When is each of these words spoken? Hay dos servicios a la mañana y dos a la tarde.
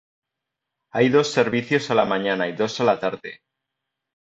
Hay 0.91 1.09
dos 1.09 1.27
servicios 1.31 1.91
a 1.91 1.93
la 1.93 2.05
mañana 2.05 2.47
y 2.47 2.53
dos 2.55 2.79
a 2.79 2.83
la 2.85 2.99
tarde. 2.99 3.41